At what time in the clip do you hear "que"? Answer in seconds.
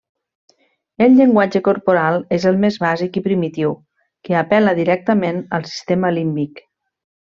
4.27-4.41